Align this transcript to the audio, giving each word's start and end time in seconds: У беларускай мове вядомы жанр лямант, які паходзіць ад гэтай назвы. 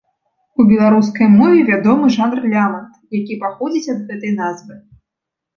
У 0.61 0.63
беларускай 0.69 1.27
мове 1.33 1.59
вядомы 1.67 2.09
жанр 2.17 2.41
лямант, 2.53 2.91
які 3.19 3.39
паходзіць 3.45 3.91
ад 3.95 3.99
гэтай 4.09 4.35
назвы. 4.41 4.73